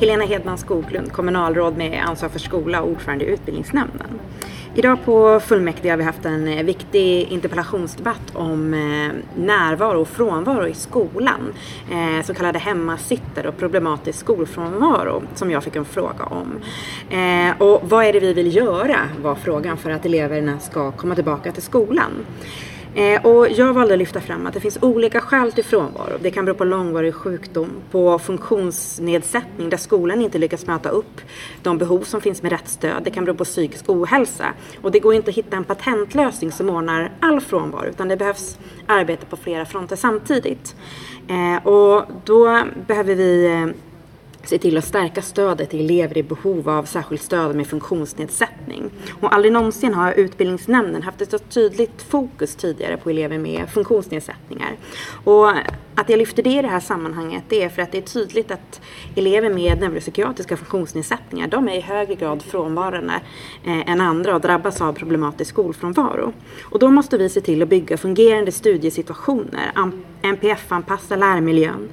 Helena 0.00 0.24
Hedman 0.24 0.58
Skoglund, 0.58 1.12
kommunalråd 1.12 1.76
med 1.76 2.04
ansvar 2.04 2.28
för 2.28 2.38
skola 2.38 2.82
och 2.82 2.90
ordförande 2.90 3.24
i 3.24 3.28
utbildningsnämnden. 3.28 4.20
Idag 4.74 4.98
på 5.04 5.40
fullmäktige 5.40 5.90
har 5.90 5.96
vi 5.96 6.04
haft 6.04 6.24
en 6.24 6.48
eh, 6.48 6.64
viktig 6.64 7.22
interpellationsdebatt 7.28 8.34
om 8.34 8.74
eh, 8.74 9.40
närvaro 9.42 10.00
och 10.00 10.08
frånvaro 10.08 10.66
i 10.66 10.74
skolan. 10.74 11.52
Eh, 11.90 12.24
så 12.24 12.34
kallade 12.34 12.58
hemmasitter 12.58 13.46
och 13.46 13.58
problematisk 13.58 14.18
skolfrånvaro 14.18 15.22
som 15.34 15.50
jag 15.50 15.64
fick 15.64 15.76
en 15.76 15.84
fråga 15.84 16.24
om. 16.24 16.52
Och 17.58 17.80
vad 17.90 18.04
är 18.04 18.12
det 18.12 18.20
vi 18.20 18.32
vill 18.32 18.56
göra 18.56 18.98
var 19.22 19.34
frågan 19.34 19.76
för 19.76 19.90
att 19.90 20.06
eleverna 20.06 20.58
ska 20.58 20.90
komma 20.90 21.14
tillbaka 21.14 21.52
till 21.52 21.62
skolan. 21.62 22.26
Eh, 22.94 23.26
och 23.26 23.48
jag 23.50 23.72
valde 23.72 23.94
att 23.94 23.98
lyfta 23.98 24.20
fram 24.20 24.46
att 24.46 24.54
det 24.54 24.60
finns 24.60 24.78
olika 24.82 25.20
skäl 25.20 25.52
till 25.52 25.64
frånvaro. 25.64 26.18
Det 26.20 26.30
kan 26.30 26.44
bero 26.44 26.54
på 26.54 26.64
långvarig 26.64 27.14
sjukdom, 27.14 27.68
på 27.90 28.18
funktionsnedsättning 28.18 29.70
där 29.70 29.76
skolan 29.76 30.20
inte 30.20 30.38
lyckas 30.38 30.66
möta 30.66 30.88
upp 30.88 31.20
de 31.62 31.78
behov 31.78 32.00
som 32.00 32.20
finns 32.20 32.42
med 32.42 32.52
rätt 32.52 32.68
stöd. 32.68 33.02
Det 33.04 33.10
kan 33.10 33.24
bero 33.24 33.34
på 33.34 33.44
psykisk 33.44 33.84
ohälsa. 33.88 34.46
Och 34.82 34.90
det 34.90 34.98
går 34.98 35.14
inte 35.14 35.30
att 35.30 35.36
hitta 35.36 35.56
en 35.56 35.64
patentlösning 35.64 36.52
som 36.52 36.70
ordnar 36.70 37.12
all 37.20 37.40
frånvaro 37.40 37.88
utan 37.88 38.08
det 38.08 38.16
behövs 38.16 38.58
arbete 38.86 39.26
på 39.26 39.36
flera 39.36 39.64
fronter 39.66 39.96
samtidigt. 39.96 40.76
Eh, 41.28 41.66
och 41.66 42.04
då 42.24 42.62
behöver 42.86 43.14
vi 43.14 43.46
eh, 43.46 43.89
se 44.44 44.58
till 44.58 44.78
att 44.78 44.84
stärka 44.84 45.22
stödet 45.22 45.70
till 45.70 45.80
elever 45.80 46.18
i 46.18 46.22
behov 46.22 46.68
av 46.68 46.84
särskilt 46.84 47.22
stöd 47.22 47.56
med 47.56 47.66
funktionsnedsättning. 47.66 48.90
Och 49.20 49.34
aldrig 49.34 49.52
någonsin 49.52 49.94
har 49.94 50.12
utbildningsnämnden 50.12 51.02
haft 51.02 51.20
ett 51.20 51.30
så 51.30 51.38
tydligt 51.38 52.02
fokus 52.02 52.56
tidigare 52.56 52.96
på 52.96 53.10
elever 53.10 53.38
med 53.38 53.68
funktionsnedsättningar. 53.68 54.76
Och 55.24 55.50
att 55.94 56.08
jag 56.08 56.18
lyfter 56.18 56.42
det 56.42 56.50
i 56.50 56.62
det 56.62 56.68
här 56.68 56.80
sammanhanget 56.80 57.44
det 57.48 57.62
är 57.62 57.68
för 57.68 57.82
att 57.82 57.92
det 57.92 57.98
är 57.98 58.02
tydligt 58.02 58.50
att 58.50 58.80
elever 59.16 59.50
med 59.50 59.80
neuropsykiatriska 59.80 60.56
funktionsnedsättningar 60.56 61.48
de 61.48 61.68
är 61.68 61.74
i 61.74 61.80
högre 61.80 62.14
grad 62.14 62.42
frånvarande 62.42 63.20
eh, 63.64 63.90
än 63.90 64.00
andra 64.00 64.34
och 64.34 64.40
drabbas 64.40 64.80
av 64.80 64.92
problematisk 64.92 65.50
skolfrånvaro. 65.50 66.32
Och 66.62 66.78
då 66.78 66.90
måste 66.90 67.18
vi 67.18 67.28
se 67.28 67.40
till 67.40 67.62
att 67.62 67.68
bygga 67.68 67.96
fungerande 67.96 68.52
studiesituationer, 68.52 69.72
NPF-anpassa 70.22 71.16
lärmiljön, 71.16 71.88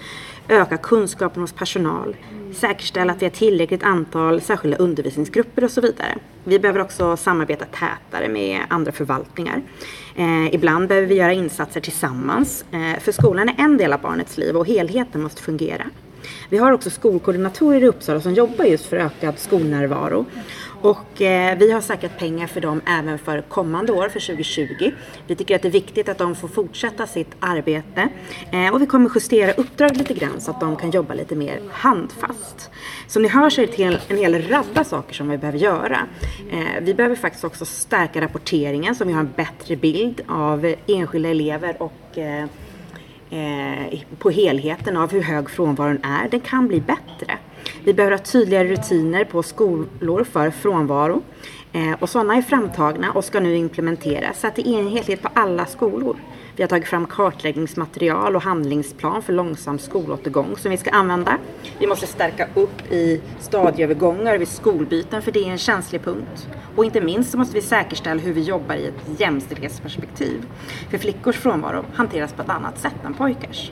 öka 0.47 0.77
kunskapen 0.77 1.41
hos 1.41 1.53
personal, 1.53 2.15
säkerställa 2.57 3.13
att 3.13 3.21
vi 3.21 3.25
har 3.25 3.31
tillräckligt 3.31 3.83
antal 3.83 4.41
särskilda 4.41 4.77
undervisningsgrupper 4.77 5.63
och 5.63 5.71
så 5.71 5.81
vidare. 5.81 6.17
Vi 6.43 6.59
behöver 6.59 6.79
också 6.79 7.17
samarbeta 7.17 7.65
tätare 7.65 8.27
med 8.29 8.61
andra 8.69 8.91
förvaltningar. 8.91 9.61
Eh, 10.15 10.53
ibland 10.55 10.87
behöver 10.87 11.07
vi 11.07 11.15
göra 11.15 11.33
insatser 11.33 11.81
tillsammans, 11.81 12.65
eh, 12.71 12.99
för 12.99 13.11
skolan 13.11 13.49
är 13.49 13.55
en 13.57 13.77
del 13.77 13.93
av 13.93 14.01
barnets 14.01 14.37
liv 14.37 14.57
och 14.57 14.67
helheten 14.67 15.21
måste 15.21 15.41
fungera. 15.41 15.83
Vi 16.49 16.57
har 16.57 16.71
också 16.71 16.89
skolkoordinatorer 16.89 17.83
i 17.83 17.87
Uppsala 17.87 18.21
som 18.21 18.33
jobbar 18.33 18.65
just 18.65 18.85
för 18.85 18.97
ökad 18.97 19.39
skolnärvaro. 19.39 20.25
Och 20.81 21.21
eh, 21.21 21.57
vi 21.57 21.71
har 21.71 21.81
säkrat 21.81 22.19
pengar 22.19 22.47
för 22.47 22.61
dem 22.61 22.81
även 22.85 23.19
för 23.19 23.41
kommande 23.41 23.91
år, 23.91 24.09
för 24.09 24.19
2020. 24.19 24.91
Vi 25.27 25.35
tycker 25.35 25.55
att 25.55 25.61
det 25.61 25.67
är 25.67 25.71
viktigt 25.71 26.09
att 26.09 26.17
de 26.17 26.35
får 26.35 26.47
fortsätta 26.47 27.07
sitt 27.07 27.35
arbete. 27.39 28.09
Eh, 28.51 28.73
och 28.73 28.81
vi 28.81 28.85
kommer 28.85 29.11
justera 29.15 29.51
uppdrag 29.51 29.97
lite 29.97 30.13
grann 30.13 30.41
så 30.41 30.51
att 30.51 30.59
de 30.59 30.75
kan 30.75 30.91
jobba 30.91 31.13
lite 31.13 31.35
mer 31.35 31.59
handfast. 31.71 32.69
Som 33.07 33.21
ni 33.21 33.27
hör 33.27 33.49
så 33.49 33.61
är 33.61 33.67
det 33.67 33.83
en, 33.83 33.97
en 34.07 34.17
hel 34.17 34.47
radda 34.47 34.83
saker 34.83 35.13
som 35.13 35.29
vi 35.29 35.37
behöver 35.37 35.59
göra. 35.59 35.99
Eh, 36.51 36.81
vi 36.81 36.93
behöver 36.93 37.15
faktiskt 37.15 37.43
också 37.43 37.65
stärka 37.65 38.21
rapporteringen 38.21 38.95
så 38.95 39.05
vi 39.05 39.13
har 39.13 39.19
en 39.19 39.33
bättre 39.35 39.75
bild 39.75 40.21
av 40.27 40.75
enskilda 40.87 41.29
elever 41.29 41.81
och 41.81 42.17
eh, 42.17 42.45
eh, 43.29 43.99
på 44.19 44.29
helheten 44.29 44.97
av 44.97 45.11
hur 45.11 45.21
hög 45.21 45.49
frånvaron 45.49 45.99
är. 46.03 46.29
Den 46.29 46.39
kan 46.39 46.67
bli 46.67 46.81
bättre. 46.81 47.37
Vi 47.83 47.93
behöver 47.93 48.17
ha 48.17 48.23
tydligare 48.23 48.67
rutiner 48.67 49.23
på 49.23 49.43
skolor 49.43 50.23
för 50.23 50.49
frånvaro. 50.49 51.21
Eh, 51.77 51.95
och 51.99 52.09
sådana 52.09 52.35
är 52.35 52.41
framtagna 52.41 53.11
och 53.11 53.25
ska 53.25 53.39
nu 53.39 53.55
implementeras 53.55 54.39
så 54.39 54.47
att 54.47 54.55
det 54.55 54.67
är 54.67 54.79
enhetlighet 54.79 55.21
på 55.21 55.29
alla 55.33 55.65
skolor. 55.65 56.17
Vi 56.55 56.63
har 56.63 56.67
tagit 56.67 56.87
fram 56.87 57.05
kartläggningsmaterial 57.05 58.35
och 58.35 58.41
handlingsplan 58.41 59.21
för 59.21 59.33
långsam 59.33 59.79
skolåtergång 59.79 60.57
som 60.57 60.71
vi 60.71 60.77
ska 60.77 60.89
använda. 60.89 61.37
Vi 61.79 61.87
måste 61.87 62.07
stärka 62.07 62.47
upp 62.53 62.91
i 62.91 63.21
stadieövergångar 63.39 64.37
vid 64.37 64.47
skolbyten 64.47 65.21
för 65.21 65.31
det 65.31 65.39
är 65.43 65.51
en 65.51 65.57
känslig 65.57 66.03
punkt. 66.03 66.47
Och 66.75 66.85
inte 66.85 67.01
minst 67.01 67.31
så 67.31 67.37
måste 67.37 67.53
vi 67.53 67.61
säkerställa 67.61 68.21
hur 68.21 68.33
vi 68.33 68.41
jobbar 68.41 68.75
i 68.75 68.87
ett 68.87 69.19
jämställdhetsperspektiv. 69.19 70.45
För 70.89 70.97
flickors 70.97 71.37
frånvaro 71.37 71.85
hanteras 71.93 72.33
på 72.33 72.41
ett 72.41 72.49
annat 72.49 72.79
sätt 72.79 73.05
än 73.05 73.13
pojkars. 73.13 73.71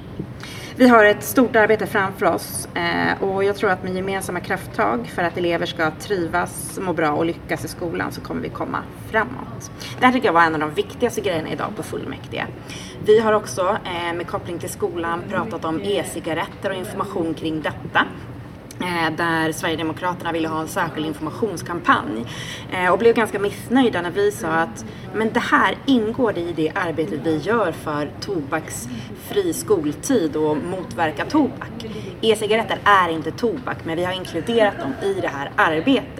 Vi 0.77 0.87
har 0.87 1.05
ett 1.05 1.23
stort 1.23 1.55
arbete 1.55 1.87
framför 1.87 2.25
oss 2.25 2.67
eh, 2.75 3.23
och 3.23 3.43
jag 3.43 3.55
tror 3.55 3.69
att 3.69 3.83
med 3.83 3.95
gemensamma 3.95 4.39
krafttag 4.39 5.07
för 5.15 5.23
att 5.23 5.37
elever 5.37 5.65
ska 5.65 5.91
trivas, 5.91 6.79
må 6.81 6.93
bra 6.93 7.11
och 7.11 7.25
lyckas 7.25 7.65
i 7.65 7.67
skolan 7.67 8.11
så 8.11 8.21
kommer 8.21 8.41
vi 8.41 8.49
komma 8.49 8.77
framåt. 9.11 9.71
Det 9.99 10.05
här 10.05 10.13
tycker 10.13 10.25
jag 10.25 10.33
var 10.33 10.41
en 10.41 10.53
av 10.53 10.59
de 10.59 10.73
viktigaste 10.73 11.21
grejerna 11.21 11.49
idag 11.51 11.67
på 11.75 11.83
fullmäktige. 11.83 12.47
Vi 13.05 13.19
har 13.19 13.33
också 13.33 13.77
eh, 13.85 14.13
med 14.15 14.27
koppling 14.27 14.59
till 14.59 14.69
skolan 14.69 15.23
pratat 15.29 15.65
om 15.65 15.81
e-cigaretter 15.81 16.69
och 16.69 16.75
information 16.75 17.33
kring 17.33 17.61
detta 17.61 18.05
Eh, 18.79 19.11
där 19.17 19.51
Sverigedemokraterna 19.51 20.31
ville 20.31 20.47
ha 20.47 20.61
en 20.61 20.67
särskild 20.67 21.07
informationskampanj 21.07 22.25
eh, 22.71 22.91
och 22.91 22.99
blev 22.99 23.15
ganska 23.15 23.39
missnöjda 23.39 24.01
när 24.01 24.11
vi 24.11 24.31
sa 24.31 24.47
att 24.47 24.85
men 25.13 25.33
det 25.33 25.39
här 25.39 25.77
ingår 25.85 26.37
i 26.37 26.53
det 26.55 26.71
arbetet 26.75 27.19
vi 27.23 27.37
gör 27.37 27.71
för 27.71 28.09
tobaksfri 28.21 29.53
skoltid 29.53 30.35
och 30.35 30.57
motverka 30.57 31.25
tobak. 31.25 31.85
E-cigaretter 32.21 32.77
är 32.83 33.09
inte 33.09 33.31
tobak 33.31 33.77
men 33.83 33.97
vi 33.97 34.03
har 34.03 34.13
inkluderat 34.13 34.79
dem 34.79 34.93
i 35.03 35.13
det 35.21 35.27
här 35.27 35.51
arbetet. 35.55 36.14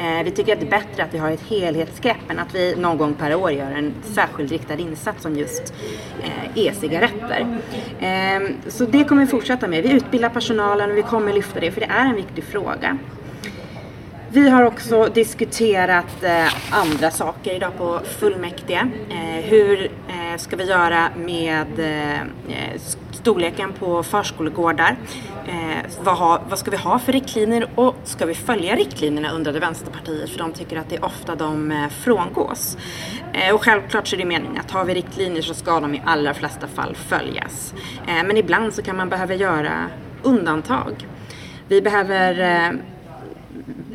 Eh, 0.00 0.24
vi 0.24 0.30
tycker 0.30 0.52
att 0.52 0.60
det 0.60 0.66
är 0.66 0.70
bättre 0.70 1.04
att 1.04 1.14
vi 1.14 1.18
har 1.18 1.30
ett 1.30 1.48
helhetsgrepp 1.48 2.30
än 2.30 2.38
att 2.38 2.54
vi 2.54 2.74
någon 2.76 2.98
gång 2.98 3.14
per 3.14 3.34
år 3.34 3.50
gör 3.50 3.70
en 3.70 3.94
särskild 4.02 4.50
riktad 4.50 4.74
insats 4.74 5.24
om 5.24 5.36
just 5.36 5.74
eh, 6.22 6.64
e-cigaretter. 6.66 7.60
Ehm, 8.00 8.56
så 8.66 8.84
det 8.84 9.04
kommer 9.04 9.22
vi 9.22 9.30
fortsätta 9.30 9.68
med. 9.68 9.82
Vi 9.82 9.92
utbildar 9.92 10.28
personalen 10.28 10.90
och 10.90 10.96
vi 10.96 11.02
kommer 11.02 11.32
lyfta 11.32 11.60
det 11.60 11.70
för 11.70 11.80
det 11.80 11.90
är 11.90 12.06
en 12.06 12.16
viktig 12.16 12.44
fråga. 12.44 12.98
Vi 14.32 14.48
har 14.48 14.62
också 14.62 15.08
diskuterat 15.14 16.24
eh, 16.24 16.54
andra 16.70 17.10
saker 17.10 17.54
idag 17.54 17.70
på 17.78 18.00
fullmäktige. 18.04 18.88
Eh, 19.10 19.44
hur 19.44 19.84
eh, 19.84 20.36
ska 20.36 20.56
vi 20.56 20.64
göra 20.64 21.08
med 21.16 21.78
eh, 21.78 22.20
eh 22.20 22.80
storleken 23.20 23.72
på 23.72 24.02
förskolegårdar? 24.02 24.96
Eh, 25.46 25.90
vad, 26.02 26.18
ha, 26.18 26.42
vad, 26.48 26.58
ska 26.58 26.70
vi 26.70 26.76
ha 26.76 26.98
för 26.98 27.12
riktlinjer 27.12 27.68
och 27.74 27.94
ska 28.04 28.26
vi 28.26 28.34
följa 28.34 28.76
riktlinjerna 28.76 29.30
undrade 29.30 29.60
Vänsterpartiet 29.60 30.30
för 30.30 30.38
de 30.38 30.52
tycker 30.52 30.76
att 30.76 30.88
det 30.88 30.96
är 30.96 31.04
ofta 31.04 31.34
de 31.34 31.72
eh, 31.72 31.88
frångås. 31.88 32.78
Eh, 33.32 33.54
och 33.54 33.64
självklart 33.64 34.06
så 34.06 34.16
är 34.16 34.18
det 34.18 34.24
meningen 34.24 34.60
att 34.60 34.70
har 34.70 34.84
vi 34.84 34.94
riktlinjer 34.94 35.42
så 35.42 35.54
ska 35.54 35.80
de 35.80 35.94
i 35.94 36.02
allra 36.04 36.34
flesta 36.34 36.66
fall 36.68 36.94
följas. 36.94 37.74
Eh, 38.06 38.24
men 38.24 38.36
ibland 38.36 38.74
så 38.74 38.82
kan 38.82 38.96
man 38.96 39.08
behöva 39.08 39.34
göra 39.34 39.86
undantag. 40.22 41.06
Vi 41.68 41.82
behöver 41.82 42.40
eh, 42.40 42.72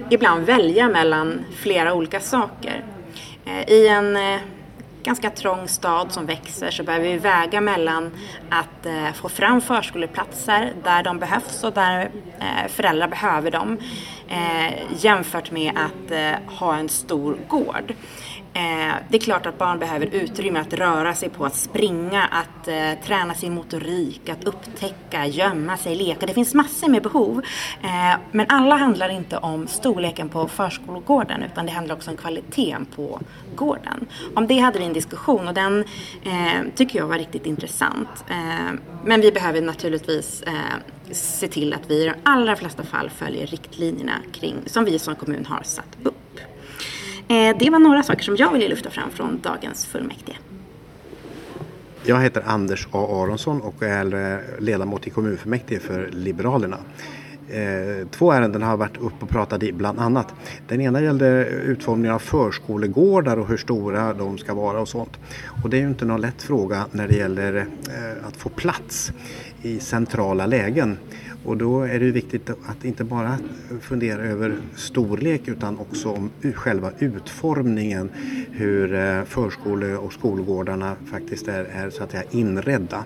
ibland 0.10 0.46
välja 0.46 0.90
mellan 0.90 1.46
flera 1.56 1.94
olika 1.94 2.20
saker. 2.20 2.84
Eh, 3.46 3.70
I 3.70 3.88
en 3.88 4.16
eh, 4.16 4.40
ganska 5.06 5.30
trång 5.30 5.68
stad 5.68 6.12
som 6.12 6.26
växer 6.26 6.72
så 6.72 6.84
behöver 6.84 7.06
vi 7.06 7.18
väga 7.18 7.62
mellan 7.62 8.12
att 8.50 8.86
eh, 8.86 9.14
få 9.14 9.30
fram 9.30 9.62
förskoleplatser 9.62 10.74
där 10.84 11.04
de 11.04 11.20
behövs 11.20 11.64
och 11.64 11.74
där 11.74 12.12
eh, 12.40 12.68
föräldrar 12.68 13.08
behöver 13.08 13.52
dem 13.52 13.78
eh, 14.28 14.74
jämfört 14.98 15.52
med 15.52 15.72
att 15.78 16.12
eh, 16.12 16.58
ha 16.60 16.76
en 16.76 16.90
stor 16.90 17.38
gård. 17.48 17.94
Eh, 18.56 18.96
det 19.10 19.18
är 19.18 19.22
klart 19.22 19.46
att 19.46 19.58
barn 19.58 19.80
behöver 19.80 20.06
utrymme 20.06 20.60
att 20.60 20.74
röra 20.74 21.14
sig 21.14 21.30
på, 21.30 21.46
att 21.46 21.56
springa, 21.56 22.24
att 22.24 22.68
eh, 22.68 23.06
träna 23.06 23.34
sin 23.34 23.54
motorik, 23.54 24.30
att 24.30 24.44
upptäcka, 24.44 25.26
gömma 25.26 25.78
sig, 25.78 25.96
leka. 25.96 26.26
Det 26.26 26.34
finns 26.34 26.54
massor 26.54 26.88
med 26.88 27.04
behov. 27.04 27.42
Eh, 27.84 28.20
men 28.32 28.46
alla 28.50 28.76
handlar 28.76 29.10
inte 29.10 29.38
om 29.38 29.68
storleken 29.68 30.30
på 30.30 30.48
förskolegården 30.48 31.44
utan 31.44 31.66
det 31.66 31.72
handlar 31.72 31.96
också 31.96 32.12
om 32.12 32.18
kvaliteten 32.18 32.86
på 32.86 33.20
gården. 33.56 34.06
Om 34.36 34.48
det 34.48 34.60
hade 34.60 34.80
vi 34.80 34.86
en 34.86 34.94
diskussion 34.94 35.48
och 35.48 35.54
den 35.54 35.84
eh, 36.24 36.62
tycker 36.76 37.00
jag 37.00 37.08
var 37.08 37.18
riktigt 37.18 37.46
intressant. 37.46 38.26
Eh, 38.30 38.80
men 39.06 39.22
vi 39.22 39.32
behöver 39.32 39.62
naturligtvis 39.62 40.42
eh, 40.42 40.54
se 41.12 41.48
till 41.48 41.74
att 41.74 41.92
vi 41.92 42.04
i 42.04 42.06
de 42.06 42.14
allra 42.24 42.56
flesta 42.56 42.84
fall 42.84 43.10
följer 43.10 43.48
riktlinjerna 43.48 44.16
kring, 44.34 44.56
som 44.66 44.86
vi 44.86 45.00
som 45.00 45.16
kommun 45.16 45.46
har 45.46 45.64
satt 45.64 45.98
upp. 46.04 46.25
Eh, 47.28 47.58
det 47.60 47.70
var 47.70 47.80
några 47.80 48.04
saker 48.04 48.24
som 48.24 48.36
jag 48.36 48.54
ville 48.54 48.68
lyfta 48.68 48.90
fram 48.90 49.12
från 49.12 49.40
dagens 49.44 49.86
fullmäktige. 49.86 50.38
Jag 52.04 52.22
heter 52.22 52.44
Anders 52.46 52.88
A 52.92 53.24
Aronsson 53.24 53.62
och 53.62 53.84
är 53.84 54.34
eh, 54.34 54.40
ledamot 54.60 55.08
i 55.08 55.10
kommunfullmäktige 55.10 55.80
för 55.80 56.10
Liberalerna. 56.12 56.78
Eh, 57.50 58.08
två 58.12 58.32
ärenden 58.32 58.62
har 58.62 58.78
varit 58.78 58.98
uppe 58.98 59.16
och 59.20 59.30
pratat 59.30 59.64
i 59.64 59.72
bland 59.74 60.00
annat. 60.00 60.34
Den 60.68 60.82
ena 60.82 61.02
gällde 61.02 61.46
utformningen 61.46 62.16
av 62.16 62.20
förskolegårdar 62.20 63.38
och 63.38 63.48
hur 63.48 63.58
stora 63.58 64.14
de 64.14 64.38
ska 64.38 64.54
vara 64.54 64.80
och 64.82 64.88
sånt. 64.88 65.18
Och 65.64 65.70
det 65.70 65.78
är 65.78 65.82
ju 65.82 65.88
inte 65.88 66.06
någon 66.06 66.22
lätt 66.22 66.42
fråga 66.42 66.86
när 66.92 67.08
det 67.08 67.16
gäller 67.16 67.56
eh, 67.56 68.28
att 68.28 68.38
få 68.38 68.50
plats 68.50 69.12
i 69.62 69.80
centrala 69.80 70.46
lägen. 70.46 70.98
Och 71.46 71.58
då 71.58 71.82
är 71.82 72.00
det 72.00 72.12
viktigt 72.12 72.50
att 72.50 72.86
inte 72.86 73.04
bara 73.04 73.38
fundera 73.82 74.22
över 74.24 74.58
storlek 74.76 75.48
utan 75.48 75.80
också 75.80 76.10
om 76.10 76.30
själva 76.56 76.92
utformningen. 77.00 78.10
Hur 78.52 78.94
eh, 78.96 79.24
förskole 79.24 79.96
och 79.96 80.14
skolgårdarna 80.14 80.96
faktiskt 81.12 81.48
är, 81.48 81.64
är 81.64 81.90
så 81.90 82.04
att 82.04 82.12
säga 82.12 82.24
inredda. 82.32 83.04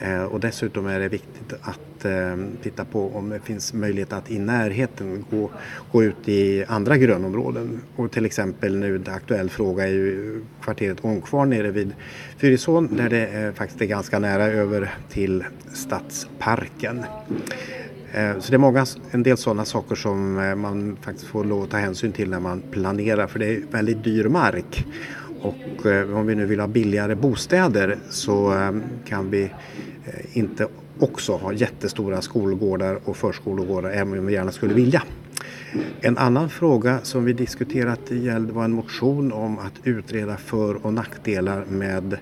Eh, 0.00 0.24
och 0.24 0.40
dessutom 0.40 0.86
är 0.86 1.00
det 1.00 1.08
viktigt 1.08 1.52
att 1.60 2.04
eh, 2.04 2.36
titta 2.62 2.84
på 2.84 3.16
om 3.16 3.28
det 3.28 3.40
finns 3.40 3.72
möjlighet 3.72 4.12
att 4.12 4.30
i 4.30 4.38
närheten 4.38 5.24
gå, 5.30 5.50
gå 5.92 6.04
ut 6.04 6.28
i 6.28 6.64
andra 6.68 6.96
grönområden. 6.96 7.80
Och 7.96 8.10
till 8.12 8.26
exempel 8.26 8.76
nu 8.76 8.96
en 8.96 9.14
aktuell 9.14 9.50
fråga 9.50 9.84
är 9.84 9.92
ju 9.92 10.42
kvarteret 10.62 11.04
Ångkvarn 11.04 11.50
nere 11.50 11.70
vid 11.70 11.94
Fyrisån 12.36 12.96
där 12.96 13.08
det 13.08 13.26
är 13.26 13.52
faktiskt 13.52 13.82
är 13.82 13.86
ganska 13.86 14.18
nära 14.18 14.44
över 14.44 14.94
till 15.08 15.44
Stadsparken. 15.72 17.04
Eh, 18.12 18.38
så 18.38 18.50
det 18.50 18.56
är 18.56 18.58
många, 18.58 18.86
en 19.10 19.22
del 19.22 19.36
sådana 19.36 19.64
saker 19.64 19.94
som 19.94 20.34
man 20.56 20.96
faktiskt 21.02 21.26
får 21.26 21.44
lov 21.44 21.62
att 21.62 21.70
ta 21.70 21.76
hänsyn 21.76 22.12
till 22.12 22.30
när 22.30 22.40
man 22.40 22.62
planerar 22.70 23.26
för 23.26 23.38
det 23.38 23.46
är 23.46 23.62
väldigt 23.70 24.04
dyr 24.04 24.28
mark. 24.28 24.86
Och 25.40 25.86
eh, 25.86 26.16
om 26.16 26.26
vi 26.26 26.34
nu 26.34 26.46
vill 26.46 26.60
ha 26.60 26.66
billigare 26.66 27.14
bostäder 27.14 27.98
så 28.10 28.50
ehm, 28.50 28.82
kan 29.04 29.30
vi 29.30 29.42
eh, 29.42 30.38
inte 30.38 30.68
också 30.98 31.36
ha 31.36 31.52
jättestora 31.52 32.22
skolgårdar 32.22 32.98
och 33.04 33.16
förskolegårdar 33.16 33.90
även 33.90 34.18
om 34.18 34.26
vi 34.26 34.32
gärna 34.32 34.52
skulle 34.52 34.74
vilja. 34.74 35.02
En 36.00 36.18
annan 36.18 36.48
fråga 36.50 36.98
som 37.02 37.24
vi 37.24 37.32
diskuterat 37.32 38.00
var 38.52 38.64
en 38.64 38.72
motion 38.72 39.32
om 39.32 39.58
att 39.58 39.72
utreda 39.84 40.36
för 40.36 40.86
och 40.86 40.94
nackdelar 40.94 41.64
med 41.64 42.18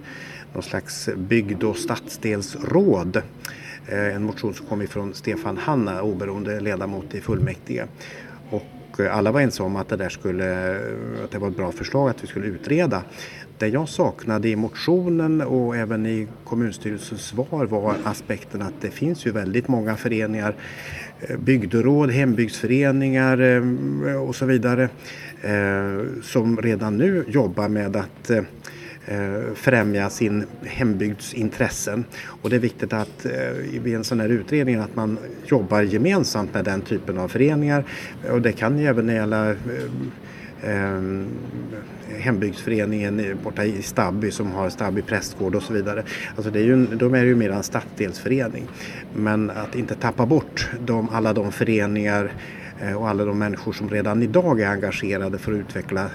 någon 0.52 0.62
slags 0.62 1.08
bygd 1.16 1.62
och 1.62 1.76
stadsdelsråd. 1.76 3.22
Eh, 3.86 4.16
en 4.16 4.24
motion 4.24 4.54
som 4.54 4.66
kom 4.66 4.82
ifrån 4.82 5.14
Stefan 5.14 5.56
Hanna, 5.56 6.02
oberoende 6.02 6.60
ledamot 6.60 7.14
i 7.14 7.20
fullmäktige. 7.20 7.86
Och 8.94 9.00
eh, 9.00 9.16
alla 9.16 9.32
var 9.32 9.40
ense 9.40 9.62
om 9.62 9.76
att 9.76 9.88
det, 9.88 9.96
där 9.96 10.08
skulle, 10.08 10.76
att 11.24 11.30
det 11.30 11.38
var 11.38 11.48
ett 11.48 11.56
bra 11.56 11.72
förslag 11.72 12.10
att 12.10 12.22
vi 12.22 12.26
skulle 12.26 12.46
utreda. 12.46 13.02
Det 13.58 13.68
jag 13.68 13.88
saknade 13.88 14.48
i 14.48 14.56
motionen 14.56 15.40
och 15.40 15.76
även 15.76 16.06
i 16.06 16.28
kommunstyrelsens 16.44 17.26
svar 17.26 17.66
var 17.66 17.94
aspekten 18.04 18.62
att 18.62 18.74
det 18.80 18.90
finns 18.90 19.26
ju 19.26 19.30
väldigt 19.30 19.68
många 19.68 19.96
föreningar, 19.96 20.54
eh, 21.20 21.36
bygderåd, 21.36 22.10
hembygdsföreningar 22.10 23.40
eh, 23.40 24.22
och 24.22 24.36
så 24.36 24.46
vidare 24.46 24.88
som 26.22 26.56
redan 26.62 26.96
nu 26.96 27.24
jobbar 27.28 27.68
med 27.68 27.96
att 27.96 28.30
Eh, 29.06 29.54
främja 29.54 30.10
sin 30.10 30.46
hembygds 30.62 31.34
intressen. 31.34 32.04
Och 32.42 32.50
det 32.50 32.56
är 32.56 32.60
viktigt 32.60 32.92
att 32.92 33.26
eh, 33.26 33.80
vid 33.82 33.94
en 33.94 34.04
sån 34.04 34.20
här 34.20 34.28
utredning 34.28 34.74
att 34.74 34.96
man 34.96 35.18
jobbar 35.46 35.82
gemensamt 35.82 36.54
med 36.54 36.64
den 36.64 36.80
typen 36.80 37.18
av 37.18 37.28
föreningar. 37.28 37.84
Och 38.30 38.42
det 38.42 38.52
kan 38.52 38.78
ju 38.78 38.86
även 38.86 39.08
gälla 39.08 39.50
eh, 39.50 39.56
eh, 40.62 41.02
hembygdsföreningen 42.18 43.38
borta 43.44 43.64
i 43.64 43.82
Stabby 43.82 44.30
som 44.30 44.52
har 44.52 44.70
Stabby 44.70 45.02
prästgård 45.02 45.54
och 45.54 45.62
så 45.62 45.72
vidare. 45.72 46.04
Alltså 46.36 46.50
det 46.50 46.58
är 46.58 46.64
ju, 46.64 46.86
de 46.86 47.14
är 47.14 47.24
ju 47.24 47.34
mer 47.34 47.50
en 47.50 47.62
stadsdelsförening. 47.62 48.66
Men 49.14 49.50
att 49.50 49.74
inte 49.74 49.94
tappa 49.94 50.26
bort 50.26 50.68
de, 50.86 51.08
alla 51.08 51.32
de 51.32 51.52
föreningar 51.52 52.32
och 52.96 53.08
alla 53.08 53.24
de 53.24 53.38
människor 53.38 53.72
som 53.72 53.90
redan 53.90 54.22
idag 54.22 54.60
är 54.60 54.68
engagerade 54.68 55.38
för 55.38 55.52
att 55.52 55.58
utveckla 55.58 56.10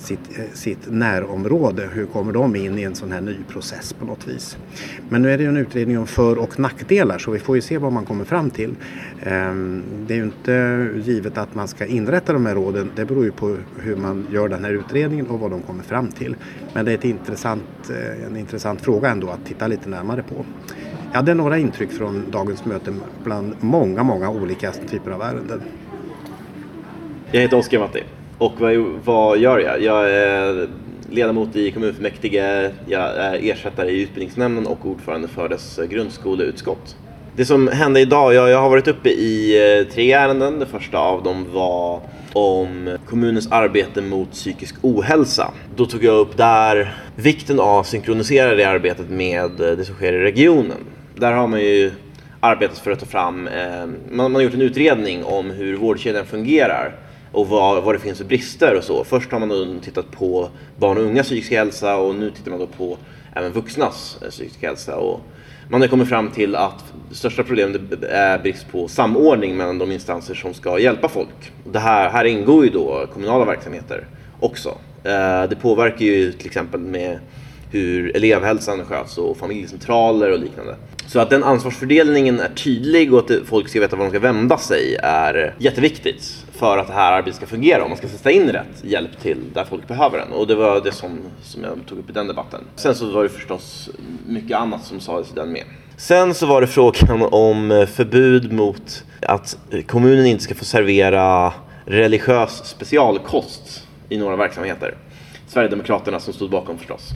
sitt, 0.00 0.38
eh, 0.38 0.44
sitt 0.54 0.90
närområde. 0.90 1.88
Hur 1.92 2.06
kommer 2.06 2.32
de 2.32 2.56
in 2.56 2.78
i 2.78 2.82
en 2.82 2.94
sån 2.94 3.12
här 3.12 3.20
ny 3.20 3.36
process 3.48 3.92
på 3.92 4.04
något 4.04 4.28
vis? 4.28 4.56
Men 5.08 5.22
nu 5.22 5.32
är 5.32 5.38
det 5.38 5.42
ju 5.42 5.48
en 5.48 5.56
utredning 5.56 5.98
om 5.98 6.06
för 6.06 6.38
och 6.38 6.58
nackdelar 6.58 7.18
så 7.18 7.30
vi 7.30 7.38
får 7.38 7.56
ju 7.56 7.62
se 7.62 7.78
vad 7.78 7.92
man 7.92 8.04
kommer 8.04 8.24
fram 8.24 8.50
till. 8.50 8.74
Ehm, 9.22 9.82
det 10.06 10.14
är 10.14 10.18
ju 10.18 10.24
inte 10.24 10.88
givet 11.04 11.38
att 11.38 11.54
man 11.54 11.68
ska 11.68 11.86
inrätta 11.86 12.32
de 12.32 12.46
här 12.46 12.54
råden. 12.54 12.90
Det 12.96 13.04
beror 13.04 13.24
ju 13.24 13.32
på 13.32 13.56
hur 13.78 13.96
man 13.96 14.26
gör 14.32 14.48
den 14.48 14.64
här 14.64 14.72
utredningen 14.72 15.26
och 15.26 15.40
vad 15.40 15.50
de 15.50 15.62
kommer 15.62 15.82
fram 15.82 16.08
till. 16.08 16.36
Men 16.74 16.84
det 16.84 16.90
är 16.90 16.94
ett 16.94 17.04
intressant, 17.04 17.90
eh, 17.90 18.26
en 18.26 18.36
intressant 18.36 18.80
fråga 18.80 19.10
ändå 19.10 19.28
att 19.28 19.46
titta 19.46 19.66
lite 19.66 19.88
närmare 19.88 20.22
på. 20.22 20.44
Jag 21.10 21.16
hade 21.16 21.34
några 21.34 21.58
intryck 21.58 21.92
från 21.92 22.30
dagens 22.30 22.64
möte 22.64 22.94
bland 23.24 23.54
många, 23.60 24.02
många 24.02 24.30
olika 24.30 24.72
typer 24.72 25.10
av 25.10 25.22
ärenden. 25.22 25.62
Jag 27.30 27.40
heter 27.40 27.58
Oskar 27.58 27.78
Matti. 27.78 28.04
Och 28.40 28.60
vad, 28.60 28.76
vad 29.04 29.38
gör 29.38 29.58
jag? 29.58 29.82
Jag 29.82 30.10
är 30.10 30.68
ledamot 31.10 31.56
i 31.56 31.70
kommunfullmäktige, 31.70 32.70
jag 32.86 33.16
är 33.16 33.50
ersättare 33.50 33.90
i 33.90 34.02
utbildningsnämnden 34.02 34.66
och 34.66 34.86
ordförande 34.86 35.28
för 35.28 35.48
dess 35.48 35.80
grundskoleutskott. 35.90 36.96
Det 37.36 37.44
som 37.44 37.68
hände 37.68 38.00
idag, 38.00 38.34
jag, 38.34 38.50
jag 38.50 38.58
har 38.58 38.70
varit 38.70 38.88
uppe 38.88 39.08
i 39.08 39.56
eh, 39.78 39.92
tre 39.94 40.12
ärenden. 40.12 40.58
Det 40.58 40.66
första 40.66 40.98
av 40.98 41.22
dem 41.22 41.46
var 41.52 42.00
om 42.32 42.96
kommunens 43.06 43.52
arbete 43.52 44.02
mot 44.02 44.32
psykisk 44.32 44.74
ohälsa. 44.82 45.52
Då 45.76 45.86
tog 45.86 46.04
jag 46.04 46.18
upp 46.18 46.36
där 46.36 46.94
vikten 47.16 47.60
av 47.60 47.78
att 47.78 47.86
synkronisera 47.86 48.54
det 48.54 48.64
arbetet 48.64 49.10
med 49.10 49.60
eh, 49.60 49.76
det 49.76 49.84
som 49.84 49.94
sker 49.94 50.12
i 50.12 50.18
regionen. 50.18 50.78
Där 51.14 51.32
har 51.32 51.46
man 51.46 51.60
ju 51.60 51.92
arbetat 52.40 52.78
för 52.78 52.90
att 52.90 53.00
ta 53.00 53.06
fram, 53.06 53.48
eh, 53.48 53.86
man, 53.86 53.96
man 54.10 54.34
har 54.34 54.42
gjort 54.42 54.54
en 54.54 54.62
utredning 54.62 55.24
om 55.24 55.50
hur 55.50 55.76
vårdkedjan 55.76 56.26
fungerar 56.26 56.94
och 57.32 57.48
vad, 57.48 57.82
vad 57.82 57.94
det 57.94 57.98
finns 57.98 58.18
för 58.18 58.24
brister 58.24 58.76
och 58.76 58.84
så. 58.84 59.04
Först 59.04 59.32
har 59.32 59.38
man 59.38 59.48
då 59.48 59.66
tittat 59.82 60.10
på 60.10 60.48
barn 60.76 60.98
och 60.98 61.04
ungas 61.04 61.26
psykiska 61.26 61.58
hälsa 61.58 61.96
och 61.96 62.14
nu 62.14 62.30
tittar 62.30 62.50
man 62.50 62.60
då 62.60 62.66
på 62.66 62.98
även 63.36 63.52
vuxnas 63.52 64.18
eh, 64.22 64.28
psykiska 64.28 64.66
hälsa. 64.66 64.96
Och 64.96 65.20
man 65.68 65.80
har 65.80 65.88
kommit 65.88 66.08
fram 66.08 66.30
till 66.30 66.56
att 66.56 66.84
det 67.08 67.14
största 67.14 67.42
problemet 67.42 68.02
är 68.02 68.38
brist 68.38 68.68
på 68.72 68.88
samordning 68.88 69.56
mellan 69.56 69.78
de 69.78 69.92
instanser 69.92 70.34
som 70.34 70.54
ska 70.54 70.78
hjälpa 70.78 71.08
folk. 71.08 71.52
Det 71.72 71.78
här, 71.78 72.10
här 72.10 72.24
ingår 72.24 72.64
ju 72.64 72.70
då 72.70 73.06
kommunala 73.12 73.44
verksamheter 73.44 74.06
också. 74.40 74.68
Eh, 75.04 75.48
det 75.48 75.56
påverkar 75.62 76.04
ju 76.04 76.32
till 76.32 76.46
exempel 76.46 76.80
med 76.80 77.18
hur 77.70 78.16
elevhälsan 78.16 78.84
sköts 78.84 79.18
och 79.18 79.36
familjecentraler 79.36 80.32
och 80.32 80.38
liknande. 80.38 80.76
Så 81.06 81.20
att 81.20 81.30
den 81.30 81.44
ansvarsfördelningen 81.44 82.40
är 82.40 82.48
tydlig 82.48 83.14
och 83.14 83.30
att 83.30 83.46
folk 83.46 83.68
ska 83.68 83.80
veta 83.80 83.96
var 83.96 84.04
de 84.04 84.10
ska 84.10 84.18
vända 84.18 84.58
sig 84.58 84.96
är 85.02 85.54
jätteviktigt 85.58 86.44
för 86.60 86.78
att 86.78 86.86
det 86.86 86.92
här 86.92 87.12
arbetet 87.12 87.36
ska 87.36 87.46
fungera 87.46 87.82
och 87.82 87.88
man 87.88 87.98
ska 87.98 88.08
sätta 88.08 88.30
in 88.30 88.52
rätt 88.52 88.84
hjälp 88.84 89.20
till 89.20 89.38
där 89.54 89.64
folk 89.64 89.88
behöver 89.88 90.18
den. 90.18 90.32
Och 90.32 90.46
det 90.46 90.54
var 90.54 90.80
det 90.80 90.92
som, 90.92 91.18
som 91.42 91.64
jag 91.64 91.78
tog 91.88 91.98
upp 91.98 92.10
i 92.10 92.12
den 92.12 92.26
debatten. 92.26 92.60
Sen 92.76 92.94
så 92.94 93.10
var 93.10 93.22
det 93.22 93.28
förstås 93.28 93.90
mycket 94.26 94.56
annat 94.56 94.84
som 94.84 95.00
sades 95.00 95.30
i 95.30 95.34
den 95.34 95.52
med. 95.52 95.64
Sen 95.96 96.34
så 96.34 96.46
var 96.46 96.60
det 96.60 96.66
frågan 96.66 97.22
om 97.22 97.70
eh, 97.70 97.86
förbud 97.86 98.52
mot 98.52 99.04
att 99.22 99.58
kommunen 99.86 100.26
inte 100.26 100.44
ska 100.44 100.54
få 100.54 100.64
servera 100.64 101.52
religiös 101.84 102.62
specialkost 102.64 103.86
i 104.08 104.18
några 104.18 104.36
verksamheter. 104.36 104.94
Sverigedemokraterna 105.46 106.20
som 106.20 106.32
stod 106.32 106.50
bakom 106.50 106.78
förstås. 106.78 107.10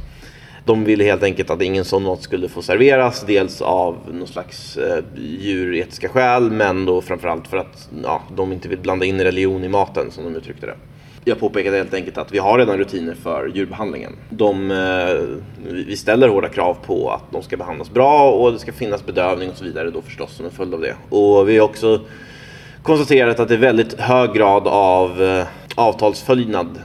De 0.64 0.84
ville 0.84 1.04
helt 1.04 1.22
enkelt 1.22 1.50
att 1.50 1.62
ingen 1.62 1.84
sån 1.84 2.02
mat 2.02 2.22
skulle 2.22 2.48
få 2.48 2.62
serveras. 2.62 3.24
Dels 3.26 3.62
av 3.62 3.96
någon 4.12 4.26
slags 4.26 4.76
eh, 4.76 5.04
djuretiska 5.16 6.08
skäl 6.08 6.50
men 6.50 6.86
då 6.86 7.00
framförallt 7.00 7.48
för 7.48 7.56
att 7.56 7.88
ja, 8.02 8.22
de 8.36 8.52
inte 8.52 8.68
vill 8.68 8.78
blanda 8.78 9.06
in 9.06 9.20
religion 9.20 9.64
i 9.64 9.68
maten 9.68 10.10
som 10.10 10.24
de 10.24 10.36
uttryckte 10.36 10.66
det. 10.66 10.74
Jag 11.26 11.40
påpekade 11.40 11.76
helt 11.76 11.94
enkelt 11.94 12.18
att 12.18 12.32
vi 12.32 12.38
har 12.38 12.58
redan 12.58 12.78
rutiner 12.78 13.14
för 13.14 13.50
djurbehandlingen. 13.54 14.12
De, 14.30 14.70
eh, 14.70 15.38
vi 15.70 15.96
ställer 15.96 16.28
hårda 16.28 16.48
krav 16.48 16.76
på 16.86 17.10
att 17.10 17.32
de 17.32 17.42
ska 17.42 17.56
behandlas 17.56 17.90
bra 17.90 18.30
och 18.30 18.52
det 18.52 18.58
ska 18.58 18.72
finnas 18.72 19.06
bedövning 19.06 19.50
och 19.50 19.56
så 19.56 19.64
vidare 19.64 19.90
då 19.90 20.02
förstås 20.02 20.36
som 20.36 20.44
en 20.44 20.50
följd 20.50 20.74
av 20.74 20.80
det. 20.80 20.94
Och 21.08 21.48
vi 21.48 21.58
har 21.58 21.64
också 21.64 22.00
konstaterat 22.82 23.40
att 23.40 23.48
det 23.48 23.54
är 23.54 23.58
väldigt 23.58 24.00
hög 24.00 24.32
grad 24.32 24.68
av 24.68 25.22
eh, 25.22 25.46
avtalsföljnad 25.74 26.78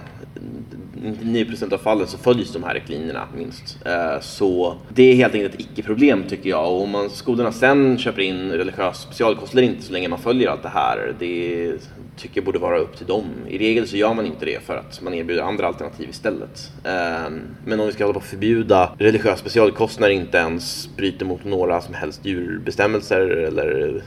99% 1.02 1.74
av 1.74 1.78
fallen 1.78 2.08
så 2.08 2.18
följs 2.18 2.54
de 2.54 2.64
här 2.64 2.74
riktlinjerna 2.74 3.28
minst. 3.38 3.78
Eh, 3.86 4.20
så 4.22 4.76
det 4.90 5.04
är 5.04 5.16
helt 5.16 5.34
enkelt 5.34 5.54
ett 5.54 5.62
icke-problem 5.62 6.24
tycker 6.30 6.50
jag. 6.50 6.74
Och 6.74 6.84
om 6.84 6.90
man, 6.90 7.10
skolorna 7.10 7.52
sen 7.52 7.98
köper 7.98 8.22
in 8.22 8.52
religiös 8.52 8.98
specialkost 8.98 9.54
eller 9.54 9.64
inte 9.64 9.84
så 9.84 9.94
länge 9.94 10.08
man 10.08 10.20
följer 10.20 10.50
allt 10.50 10.64
det 10.64 10.70
här, 10.70 11.16
det 11.20 11.72
tycker 12.18 12.38
jag 12.38 12.46
borde 12.46 12.60
vara 12.60 12.80
upp 12.80 12.98
till 12.98 13.08
dem. 13.08 13.26
I 13.48 13.58
regel 13.58 13.88
så 13.88 13.98
gör 13.98 14.14
man 14.14 14.26
inte 14.26 14.46
det 14.46 14.64
för 14.64 14.78
att 14.78 15.02
man 15.02 15.14
erbjuder 15.14 15.44
andra 15.44 15.68
alternativ 15.68 16.10
istället. 16.10 16.72
Ehm, 16.84 17.42
men 17.66 17.80
om 17.80 17.86
vi 17.86 17.92
ska 17.92 18.04
hålla 18.04 18.14
på 18.14 18.20
att 18.20 18.26
förbjuda 18.26 18.92
religiös 18.98 19.40
specialkost 19.40 20.00
när 20.00 20.08
det 20.08 20.14
inte 20.14 20.38
ens 20.38 20.90
bryter 20.96 21.26
mot 21.26 21.46
några 21.46 21.82
som 21.82 21.94
helst 21.94 22.26
djurbestämmelser 22.26 23.22
eller, 23.22 24.02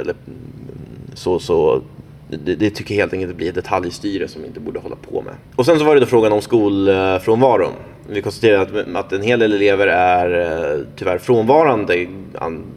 eller 0.00 0.14
så, 1.14 1.38
så 1.38 1.82
det, 2.36 2.54
det 2.54 2.70
tycker 2.70 2.94
jag 2.94 3.00
helt 3.00 3.12
enkelt 3.12 3.36
blir 3.36 3.48
ett 3.48 3.54
detaljstyre 3.54 4.28
som 4.28 4.42
vi 4.42 4.48
inte 4.48 4.60
borde 4.60 4.80
hålla 4.80 4.96
på 4.96 5.22
med. 5.22 5.34
Och 5.56 5.66
sen 5.66 5.78
så 5.78 5.84
var 5.84 5.94
det 5.94 6.00
då 6.00 6.06
frågan 6.06 6.32
om 6.32 6.42
skolfrånvaron. 6.42 7.72
Vi 8.08 8.22
konstaterade 8.22 8.80
att, 8.80 8.96
att 8.96 9.12
en 9.12 9.22
hel 9.22 9.38
del 9.38 9.52
elever 9.52 9.86
är 9.86 10.40
eh, 10.40 10.84
tyvärr 10.96 11.18
frånvarande 11.18 12.06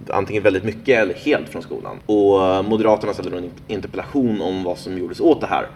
antingen 0.09 0.43
väldigt 0.43 0.63
mycket 0.63 0.99
eller 0.99 1.13
helt 1.13 1.49
från 1.49 1.61
skolan. 1.61 1.99
Och 2.05 2.47
eh, 2.47 2.61
Moderaterna 2.61 3.13
ställde 3.13 3.31
då 3.31 3.37
en 3.37 3.51
interpellation 3.67 4.41
om 4.41 4.63
vad 4.63 4.77
som 4.77 4.97
gjordes 4.97 5.19
åt 5.19 5.41
det 5.41 5.47
här. 5.47 5.67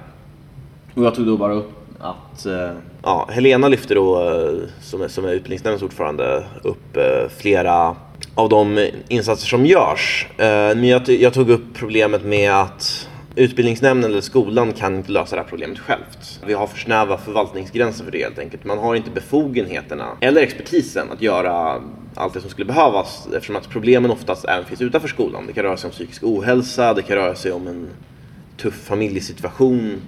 Och 0.94 1.04
jag 1.04 1.16
tog 1.16 1.26
då 1.26 1.38
bara 1.38 1.54
upp 1.54 1.72
att 2.00 2.46
eh, 2.46 2.72
ja, 3.04 3.30
Helena 3.32 3.68
lyfte 3.68 3.94
då, 3.94 4.22
som 4.82 5.02
är, 5.02 5.08
som 5.08 5.26
är 5.26 5.34
utbildningsnämndens 5.34 5.84
ordförande, 5.84 6.44
upp 6.64 6.98
flera 7.38 7.96
av 8.36 8.50
de 8.50 8.90
insatser 9.08 9.48
som 9.48 9.66
görs. 9.66 10.28
Men 10.38 10.88
jag, 10.88 11.10
jag 11.10 11.34
tog 11.34 11.50
upp 11.50 11.64
problemet 11.74 12.24
med 12.26 12.54
att 12.54 13.07
Utbildningsnämnden 13.38 14.12
eller 14.12 14.22
skolan 14.22 14.74
kan 14.74 14.96
inte 14.96 15.12
lösa 15.12 15.36
det 15.36 15.42
här 15.42 15.50
problemet 15.50 15.80
självt. 15.80 16.42
Vi 16.46 16.54
har 16.54 16.68
för 16.68 16.78
snäva 16.78 17.18
förvaltningsgränser 17.18 18.04
för 18.04 18.12
det 18.12 18.24
helt 18.24 18.40
enkelt. 18.40 18.66
Man 18.66 18.78
har 18.78 18.96
inte 18.96 19.12
befogenheterna 19.12 20.08
eller 20.22 20.42
expertisen 20.42 21.12
att 21.12 21.22
göra 21.22 21.82
allt 22.16 22.34
det 22.34 22.42
som 22.42 22.50
skulle 22.50 22.66
behövas 22.66 23.28
eftersom 23.34 23.56
att 23.56 23.70
problemen 23.70 24.12
oftast 24.12 24.46
även 24.46 24.66
finns 24.66 24.82
utanför 24.82 25.08
skolan. 25.08 25.44
Det 25.48 25.54
kan 25.54 25.64
röra 25.64 25.78
sig 25.78 25.88
om 25.88 25.92
psykisk 25.92 26.24
ohälsa, 26.24 26.94
det 26.94 27.02
kan 27.02 27.16
röra 27.16 27.36
sig 27.36 27.52
om 27.52 27.68
en 27.68 27.88
tuff 28.58 28.86
familjesituation 28.86 30.02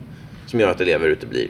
som 0.45 0.59
gör 0.59 0.71
att 0.71 0.81
elever 0.81 1.07
uteblir. 1.07 1.47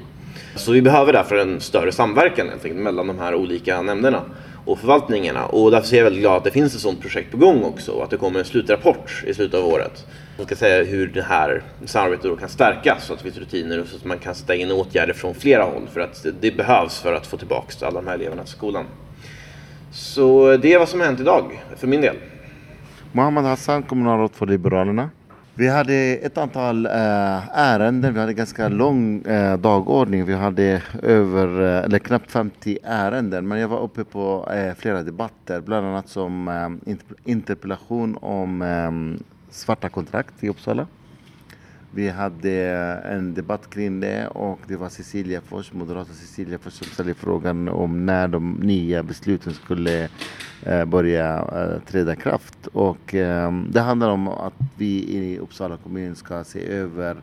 Så 0.55 0.71
vi 0.71 0.81
behöver 0.81 1.13
därför 1.13 1.35
en 1.35 1.61
större 1.61 1.91
samverkan 1.91 2.49
helt 2.49 2.65
enkelt 2.65 2.83
mellan 2.83 3.07
de 3.07 3.19
här 3.19 3.35
olika 3.35 3.81
nämnderna 3.81 4.21
och 4.69 4.79
förvaltningarna. 4.79 5.45
Och 5.45 5.71
därför 5.71 5.93
är 5.93 5.97
jag 5.97 6.03
väldigt 6.03 6.21
glad 6.21 6.37
att 6.37 6.43
det 6.43 6.51
finns 6.51 6.75
ett 6.75 6.81
sådant 6.81 7.01
projekt 7.01 7.31
på 7.31 7.37
gång 7.37 7.63
också 7.63 7.91
och 7.91 8.03
att 8.03 8.09
det 8.09 8.17
kommer 8.17 8.39
en 8.39 8.45
slutrapport 8.45 9.23
i 9.27 9.33
slutet 9.33 9.59
av 9.59 9.65
året. 9.65 10.05
Som 10.35 10.45
ska 10.45 10.55
säga 10.55 10.83
hur 10.83 11.07
det 11.07 11.21
här 11.21 11.63
samarbetet 11.85 12.23
då 12.23 12.35
kan 12.35 12.49
stärkas 12.49 13.05
så 13.05 13.13
att 13.13 13.19
det 13.19 13.23
finns 13.23 13.37
rutiner 13.37 13.81
och 13.81 13.87
så 13.87 13.95
att 13.95 14.05
man 14.05 14.17
kan 14.17 14.35
sätta 14.35 14.55
in 14.55 14.71
åtgärder 14.71 15.13
från 15.13 15.33
flera 15.33 15.63
håll 15.63 15.87
för 15.93 15.99
att 15.99 16.25
det 16.41 16.51
behövs 16.51 16.99
för 16.99 17.13
att 17.13 17.27
få 17.27 17.37
tillbaka 17.37 17.87
alla 17.87 18.01
de 18.01 18.07
här 18.07 18.15
eleverna 18.15 18.43
till 18.43 18.51
skolan. 18.51 18.85
Så 19.91 20.57
det 20.57 20.73
är 20.73 20.79
vad 20.79 20.89
som 20.89 20.99
har 20.99 21.07
hänt 21.07 21.19
idag 21.19 21.63
för 21.77 21.87
min 21.87 22.01
del. 22.01 22.15
Mohammad 23.11 23.45
Hassan, 23.45 23.83
kommunalråd 23.83 24.31
för 24.33 24.45
Liberalerna. 24.45 25.09
Vi 25.59 25.67
hade 25.67 25.93
ett 25.95 26.37
antal 26.37 26.85
eh, 26.85 26.91
ärenden, 27.57 28.13
vi 28.13 28.19
hade 28.19 28.33
ganska 28.33 28.67
lång 28.67 29.21
eh, 29.21 29.57
dagordning. 29.57 30.25
Vi 30.25 30.33
hade 30.33 30.81
över, 31.03 31.61
eh, 31.61 31.83
eller 31.83 31.99
knappt 31.99 32.31
50 32.31 32.77
ärenden. 32.83 33.47
Men 33.47 33.59
jag 33.59 33.67
var 33.67 33.79
uppe 33.79 34.03
på 34.03 34.51
flera 34.77 35.03
debatter, 35.03 35.61
bland 35.61 35.87
annat 35.87 36.09
som 36.09 36.79
interpellation 37.25 38.17
om 38.21 39.19
svarta 39.49 39.89
kontrakt 39.89 40.43
i 40.43 40.49
Uppsala. 40.49 40.87
Vi 41.91 42.09
hade 42.09 42.53
en 43.05 43.33
debatt 43.33 43.69
kring 43.69 43.99
det 43.99 44.27
och 44.27 44.59
det 44.67 44.75
var 44.75 44.89
Cecilia 44.89 45.41
Fors, 45.41 45.73
moderata 45.73 46.13
Cecilia 46.13 46.59
Fors 46.59 46.73
som 46.73 46.87
ställde 46.87 47.13
frågan 47.13 47.69
om 47.69 48.05
när 48.05 48.27
de 48.27 48.53
nya 48.53 49.03
besluten 49.03 49.53
skulle 49.53 50.09
eh, 50.63 50.85
börja 50.85 51.37
eh, 51.37 51.81
träda 51.87 52.15
kraft. 52.15 52.67
Och 52.67 53.15
eh, 53.15 53.51
det 53.69 53.81
handlar 53.81 54.09
om 54.09 54.27
att 54.27 54.53
vi 54.77 55.17
i 55.17 55.39
Uppsala 55.39 55.77
kommun 55.77 56.15
ska 56.15 56.43
se 56.43 56.67
över 56.67 57.17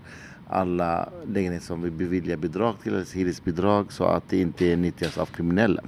alla 0.48 1.08
lägenheter 1.26 1.66
som 1.66 1.82
vi 1.82 1.90
beviljar 1.90 2.36
bidrag 2.36 2.74
till, 2.82 2.94
eller 2.94 3.14
hyresbidrag, 3.14 3.92
så 3.92 4.04
att 4.04 4.28
det 4.28 4.40
inte 4.40 4.76
nyttjas 4.76 5.18
av 5.18 5.26
kriminella. 5.26 5.82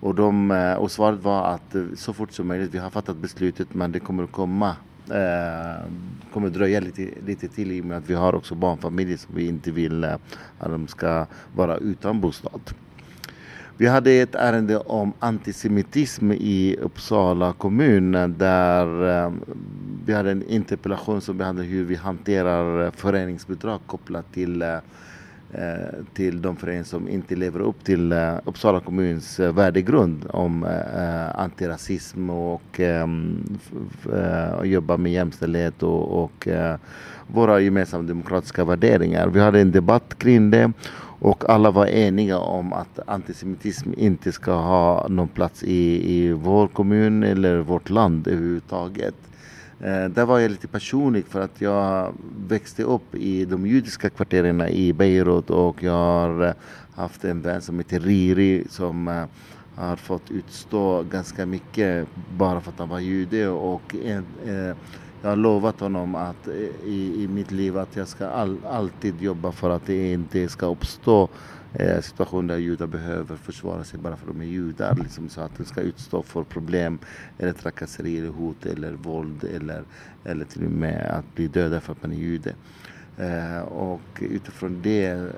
Och, 0.00 0.14
de, 0.14 0.50
och 0.78 0.90
svaret 0.90 1.22
var 1.22 1.54
att 1.54 1.76
så 1.96 2.12
fort 2.12 2.32
som 2.32 2.46
möjligt, 2.46 2.74
vi 2.74 2.78
har 2.78 2.90
fattat 2.90 3.16
beslutet 3.16 3.74
men 3.74 3.92
det 3.92 4.00
kommer 4.00 4.24
att 4.24 4.32
komma 4.32 4.76
eh, 5.10 5.84
kommer 6.32 6.48
dröja 6.48 6.80
lite, 6.80 7.08
lite 7.26 7.48
till 7.48 7.72
i 7.72 7.80
och 7.80 7.84
med 7.84 7.98
att 7.98 8.10
vi 8.10 8.14
har 8.14 8.34
också 8.34 8.54
barnfamiljer 8.54 9.16
som 9.16 9.34
vi 9.34 9.46
inte 9.46 9.70
vill 9.70 10.04
eh, 10.04 10.12
att 10.58 10.70
de 10.70 10.88
ska 10.88 11.26
vara 11.54 11.76
utan 11.76 12.20
bostad. 12.20 12.60
Vi 13.76 13.86
hade 13.86 14.10
ett 14.12 14.34
ärende 14.34 14.78
om 14.78 15.12
antisemitism 15.18 16.32
i 16.32 16.76
Uppsala 16.80 17.52
kommun 17.52 18.14
eh, 18.14 18.28
där 18.28 19.08
eh, 19.24 19.32
vi 20.04 20.12
hade 20.12 20.30
en 20.30 20.42
interpellation 20.48 21.20
som 21.20 21.38
behandlade 21.38 21.68
hur 21.68 21.84
vi 21.84 21.94
hanterar 21.94 22.84
eh, 22.84 22.90
föreningsbidrag 22.90 23.80
kopplat 23.86 24.32
till 24.32 24.62
Eh, 24.62 24.78
Eh, 25.52 26.04
till 26.12 26.42
de 26.42 26.56
föreningar 26.56 26.84
som 26.84 27.08
inte 27.08 27.36
lever 27.36 27.60
upp 27.60 27.84
till 27.84 28.12
eh, 28.12 28.34
Uppsala 28.44 28.80
kommuns 28.80 29.40
eh, 29.40 29.52
värdegrund 29.52 30.26
om 30.30 30.66
antirasism 31.34 32.30
och 32.30 32.80
ehm, 32.80 33.58
jobba 34.64 34.96
med 34.96 35.12
jämställdhet 35.12 35.82
och, 35.82 36.22
och 36.24 36.48
våra 37.26 37.60
gemensamma 37.60 38.02
demokratiska 38.02 38.64
värderingar. 38.64 39.28
Vi 39.28 39.40
hade 39.40 39.60
en 39.60 39.72
debatt 39.72 40.18
kring 40.18 40.50
det 40.50 40.72
och 41.20 41.50
alla 41.50 41.70
var 41.70 41.86
eniga 41.86 42.38
om 42.38 42.72
att 42.72 42.98
antisemitism 43.06 43.90
inte 43.96 44.32
ska 44.32 44.52
ha 44.52 45.06
någon 45.08 45.28
plats 45.28 45.62
i, 45.62 46.12
i 46.14 46.32
vår 46.32 46.68
kommun 46.68 47.22
eller 47.22 47.58
vårt 47.58 47.90
land 47.90 48.28
överhuvudtaget. 48.28 49.14
Eh, 49.80 50.04
där 50.08 50.26
var 50.26 50.38
jag 50.38 50.50
lite 50.50 50.68
personlig 50.68 51.26
för 51.26 51.40
att 51.40 51.60
jag 51.60 52.12
växte 52.48 52.82
upp 52.82 53.14
i 53.14 53.44
de 53.44 53.66
judiska 53.66 54.10
kvarteren 54.10 54.60
i 54.60 54.92
Beirut 54.92 55.50
och 55.50 55.82
jag 55.82 55.92
har 55.92 56.46
eh, 56.46 56.52
haft 56.94 57.24
en 57.24 57.42
vän 57.42 57.62
som 57.62 57.78
heter 57.78 58.00
Riri 58.00 58.64
som 58.70 59.08
eh, 59.08 59.24
har 59.74 59.96
fått 59.96 60.30
utstå 60.30 61.02
ganska 61.02 61.46
mycket 61.46 62.08
bara 62.36 62.60
för 62.60 62.70
att 62.70 62.78
han 62.78 62.88
var 62.88 63.00
jude 63.00 63.48
och 63.48 63.94
eh, 64.04 64.74
jag 65.22 65.28
har 65.28 65.36
lovat 65.36 65.80
honom 65.80 66.14
att 66.14 66.48
eh, 66.48 66.54
i, 66.84 67.22
i 67.22 67.28
mitt 67.28 67.50
liv 67.50 67.78
att 67.78 67.96
jag 67.96 68.08
ska 68.08 68.26
all, 68.26 68.58
alltid 68.70 69.22
jobba 69.22 69.52
för 69.52 69.70
att 69.70 69.86
det 69.86 70.12
inte 70.12 70.48
ska 70.48 70.66
uppstå 70.66 71.28
eh, 71.74 72.00
situation 72.00 72.46
där 72.46 72.56
judar 72.56 72.86
behöver 72.86 73.36
försvara 73.36 73.84
sig 73.84 74.00
bara 74.00 74.16
för 74.16 74.30
att 74.30 74.38
de 74.38 74.42
är 74.42 74.46
judar. 74.46 74.94
Liksom, 75.02 75.28
så 75.28 75.40
att 75.40 75.56
de 75.56 75.64
ska 75.64 75.80
utstå 75.80 76.22
för 76.22 76.42
problem 76.44 76.98
eller 77.38 77.52
trakasserier, 77.52 78.28
hot 78.28 78.66
eller 78.66 78.92
våld 78.92 79.44
eller, 79.44 79.82
eller 80.24 80.44
till 80.44 80.64
och 80.64 80.70
med 80.70 81.10
att 81.10 81.34
bli 81.34 81.48
döda 81.48 81.80
för 81.80 81.92
att 81.92 82.02
man 82.02 82.12
är 82.12 82.16
jude. 82.16 82.54
Eh, 83.18 83.60
och 83.60 84.00
utifrån 84.20 84.80
det, 84.82 85.32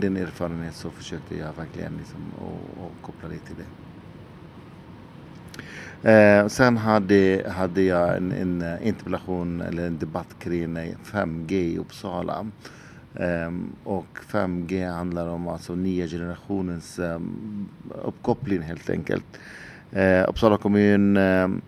den 0.00 0.16
erfarenheten 0.16 0.72
så 0.72 0.90
försökte 0.90 1.36
jag 1.36 1.52
verkligen 1.56 1.92
liksom, 1.98 2.20
och, 2.38 2.84
och 2.84 2.92
koppla 3.02 3.28
det 3.28 3.38
till 3.38 3.54
det. 3.56 3.64
Eh, 6.04 6.48
sen 6.48 6.76
hade, 6.76 7.52
hade 7.56 7.82
jag 7.82 8.16
en, 8.16 8.32
en, 8.32 8.82
interpellation 8.82 9.60
eller 9.60 9.86
en 9.86 9.98
debatt 9.98 10.36
kring 10.38 10.76
5G 11.04 11.52
i 11.52 11.78
Uppsala. 11.78 12.46
Um, 13.16 13.72
och 13.84 14.18
5G 14.30 14.90
handlar 14.90 15.28
om 15.28 15.48
alltså 15.48 15.74
nya 15.74 16.06
generationens 16.06 16.98
um, 16.98 17.68
uppkoppling 18.04 18.62
helt 18.62 18.90
enkelt. 18.90 19.24
Uh, 19.96 20.28
Uppsala 20.28 20.56
kommun 20.56 21.16
um, 21.16 21.62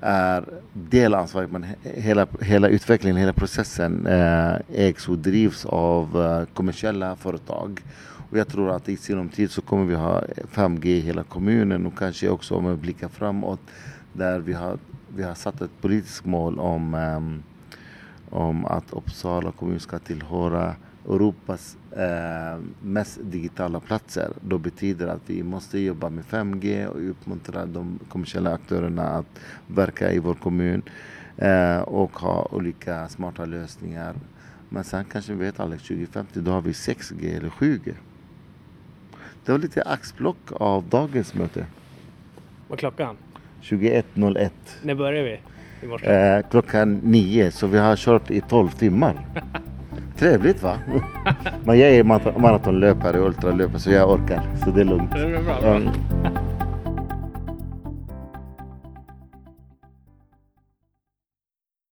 är 0.00 0.44
delansvarig 0.72 1.52
men 1.52 1.66
hela, 1.82 2.26
hela 2.40 2.68
utvecklingen, 2.68 3.16
hela 3.16 3.32
processen 3.32 4.06
uh, 4.06 4.56
ägs 4.74 5.08
och 5.08 5.18
drivs 5.18 5.66
av 5.66 6.16
uh, 6.16 6.44
kommersiella 6.54 7.16
företag. 7.16 7.80
Och 8.30 8.38
jag 8.38 8.48
tror 8.48 8.70
att 8.70 8.88
i 8.88 8.96
sinom 8.96 9.28
tid 9.28 9.50
så 9.50 9.62
kommer 9.62 9.84
vi 9.84 9.94
ha 9.94 10.22
5G 10.54 10.86
i 10.86 11.00
hela 11.00 11.22
kommunen 11.22 11.86
och 11.86 11.98
kanske 11.98 12.28
också 12.28 12.54
om 12.54 12.70
vi 12.70 12.76
blickar 12.76 13.08
framåt 13.08 13.60
där 14.12 14.38
vi 14.38 14.52
har, 14.52 14.78
vi 15.16 15.22
har 15.22 15.34
satt 15.34 15.60
ett 15.60 15.80
politiskt 15.80 16.24
mål 16.24 16.58
om 16.58 16.94
om 18.30 18.64
att 18.64 18.92
Uppsala 18.92 19.52
kommun 19.52 19.80
ska 19.80 19.98
tillhöra 19.98 20.74
Europas 21.08 21.76
eh, 21.96 22.60
mest 22.82 23.18
digitala 23.22 23.80
platser. 23.80 24.32
Då 24.40 24.58
betyder 24.58 25.06
att 25.06 25.20
vi 25.26 25.42
måste 25.42 25.78
jobba 25.78 26.08
med 26.10 26.24
5G 26.24 26.86
och 26.86 27.10
uppmuntra 27.10 27.66
de 27.66 27.98
kommersiella 28.08 28.54
aktörerna 28.54 29.02
att 29.02 29.40
verka 29.66 30.12
i 30.12 30.18
vår 30.18 30.34
kommun 30.34 30.82
eh, 31.36 31.78
och 31.78 32.18
ha 32.18 32.48
olika 32.50 33.08
smarta 33.08 33.44
lösningar. 33.44 34.14
Men 34.68 34.84
sen 34.84 35.04
kanske 35.04 35.32
vi 35.32 35.44
vet 35.44 35.60
Alex, 35.60 35.82
2050 35.82 36.40
då 36.40 36.50
har 36.50 36.60
vi 36.60 36.72
6G 36.72 37.36
eller 37.36 37.48
7G. 37.48 37.94
Det 39.44 39.52
var 39.52 39.58
lite 39.58 39.82
axplock 39.82 40.52
av 40.52 40.84
dagens 40.88 41.34
möte. 41.34 41.66
Vad 42.68 42.76
är 42.76 42.80
klockan? 42.80 43.16
21.01. 43.62 44.50
När 44.82 44.94
börjar 44.94 45.24
vi? 45.24 45.40
Eh, 46.02 46.42
klockan 46.50 47.00
nio, 47.02 47.50
så 47.50 47.66
vi 47.66 47.78
har 47.78 47.96
kört 47.96 48.30
i 48.30 48.40
12 48.40 48.68
timmar. 48.68 49.14
Trevligt 50.18 50.62
va? 50.62 50.74
Men 51.64 51.78
jag 51.78 51.90
är 51.90 52.04
maratonlöpare 52.38 53.20
och 53.20 53.26
ultralöpare 53.26 53.78
så 53.78 53.90
jag 53.90 54.10
orkar. 54.10 54.42
Så 54.64 54.70
det 54.70 54.80
är 54.80 54.84
lugnt. 54.84 55.12
Det 55.12 55.20
är 55.20 55.42
bra. 55.42 55.92